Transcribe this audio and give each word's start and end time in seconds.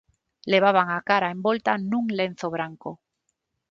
Levaban 0.51 0.87
a 0.91 0.99
cara 1.09 1.33
envolta 1.35 1.71
nun 1.89 2.05
lenzo 2.19 2.47
branco 2.55 2.91